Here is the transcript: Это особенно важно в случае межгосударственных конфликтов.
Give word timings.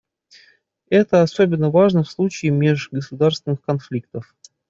Это 0.89 1.21
особенно 1.21 1.69
важно 1.69 2.01
в 2.01 2.09
случае 2.09 2.51
межгосударственных 2.53 3.61
конфликтов. 3.61 4.33